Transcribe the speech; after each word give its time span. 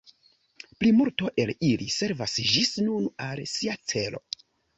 Plimulto 0.77 1.29
el 1.43 1.51
ili 1.67 1.89
servas 1.97 2.33
ĝis 2.55 2.73
nun 2.87 3.07
al 3.27 3.45
sia 3.53 3.79
celo. 3.95 4.25